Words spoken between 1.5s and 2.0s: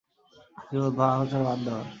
দাও।